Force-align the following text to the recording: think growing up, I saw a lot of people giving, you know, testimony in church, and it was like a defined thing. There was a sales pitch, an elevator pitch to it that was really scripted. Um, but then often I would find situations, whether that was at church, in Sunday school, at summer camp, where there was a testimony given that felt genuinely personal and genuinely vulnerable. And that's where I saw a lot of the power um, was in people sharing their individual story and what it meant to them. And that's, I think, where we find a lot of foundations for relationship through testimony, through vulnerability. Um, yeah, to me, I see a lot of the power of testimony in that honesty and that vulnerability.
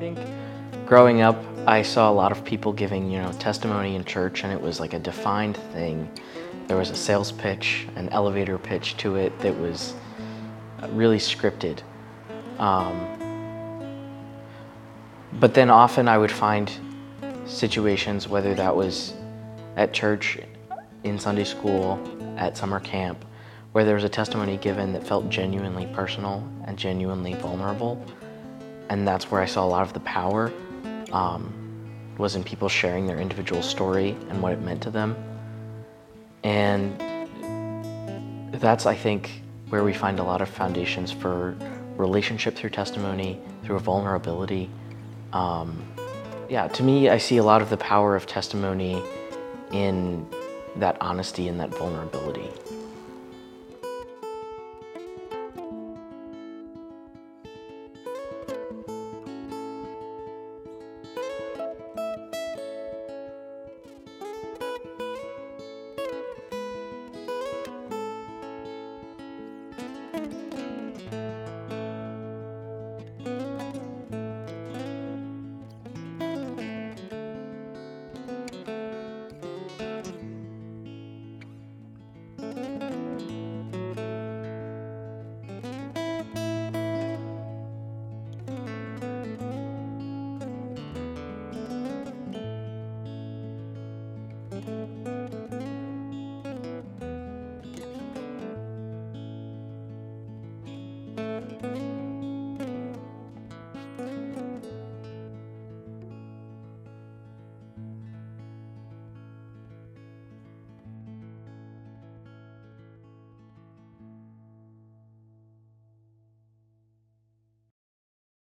think 0.00 0.18
growing 0.86 1.20
up, 1.20 1.36
I 1.66 1.82
saw 1.82 2.10
a 2.10 2.14
lot 2.14 2.32
of 2.32 2.42
people 2.42 2.72
giving, 2.72 3.10
you 3.10 3.20
know, 3.20 3.30
testimony 3.32 3.96
in 3.96 4.04
church, 4.04 4.44
and 4.44 4.52
it 4.52 4.60
was 4.60 4.80
like 4.80 4.94
a 4.94 4.98
defined 4.98 5.58
thing. 5.74 6.10
There 6.68 6.78
was 6.78 6.88
a 6.88 6.96
sales 6.96 7.30
pitch, 7.30 7.86
an 7.96 8.08
elevator 8.08 8.58
pitch 8.58 8.96
to 8.98 9.16
it 9.16 9.38
that 9.40 9.54
was 9.54 9.94
really 10.88 11.18
scripted. 11.18 11.82
Um, 12.58 12.96
but 15.34 15.52
then 15.52 15.68
often 15.68 16.08
I 16.08 16.16
would 16.16 16.32
find 16.32 16.72
situations, 17.44 18.26
whether 18.26 18.54
that 18.54 18.74
was 18.74 19.12
at 19.76 19.92
church, 19.92 20.38
in 21.04 21.18
Sunday 21.18 21.44
school, 21.44 22.00
at 22.38 22.56
summer 22.56 22.80
camp, 22.80 23.22
where 23.72 23.84
there 23.84 23.94
was 23.94 24.04
a 24.04 24.08
testimony 24.08 24.56
given 24.56 24.94
that 24.94 25.06
felt 25.06 25.28
genuinely 25.28 25.86
personal 25.92 26.46
and 26.64 26.78
genuinely 26.78 27.34
vulnerable. 27.34 28.02
And 28.90 29.06
that's 29.06 29.30
where 29.30 29.40
I 29.40 29.46
saw 29.46 29.64
a 29.64 29.70
lot 29.70 29.82
of 29.82 29.92
the 29.92 30.00
power 30.00 30.52
um, 31.12 31.54
was 32.18 32.34
in 32.34 32.42
people 32.42 32.68
sharing 32.68 33.06
their 33.06 33.18
individual 33.18 33.62
story 33.62 34.16
and 34.28 34.42
what 34.42 34.52
it 34.52 34.60
meant 34.60 34.82
to 34.82 34.90
them. 34.90 35.16
And 36.42 37.00
that's, 38.50 38.86
I 38.86 38.96
think, 38.96 39.42
where 39.68 39.84
we 39.84 39.94
find 39.94 40.18
a 40.18 40.24
lot 40.24 40.42
of 40.42 40.48
foundations 40.48 41.12
for 41.12 41.56
relationship 41.96 42.56
through 42.56 42.70
testimony, 42.70 43.40
through 43.62 43.78
vulnerability. 43.78 44.68
Um, 45.32 45.86
yeah, 46.48 46.66
to 46.66 46.82
me, 46.82 47.08
I 47.08 47.18
see 47.18 47.36
a 47.36 47.44
lot 47.44 47.62
of 47.62 47.70
the 47.70 47.76
power 47.76 48.16
of 48.16 48.26
testimony 48.26 49.00
in 49.70 50.26
that 50.76 50.96
honesty 51.00 51.46
and 51.46 51.60
that 51.60 51.70
vulnerability. 51.70 52.50